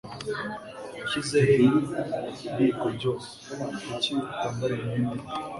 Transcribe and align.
Washyize 0.99 1.39
he 1.53 1.57
ibiyiko 2.49 2.85
byose? 2.97 3.31
Kuki 3.85 4.09
utambara 4.27 4.73
imyenda 4.79 5.11
imwe? 5.17 5.31